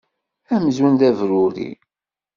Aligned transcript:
Amzun 0.55 0.93
d 0.99 1.01
abrurri. 1.09 1.69